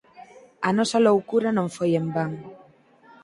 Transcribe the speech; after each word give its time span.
A 0.67 0.69
nosa 0.77 1.03
loucura 1.07 1.49
non 1.57 1.67
foi 1.75 1.91
en 2.01 2.07
van. 2.15 2.31